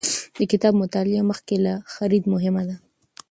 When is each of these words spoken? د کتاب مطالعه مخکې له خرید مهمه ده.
د 0.37 0.39
کتاب 0.51 0.73
مطالعه 0.83 1.23
مخکې 1.31 1.55
له 1.65 1.73
خرید 1.93 2.23
مهمه 2.33 2.63
ده. 2.69 2.75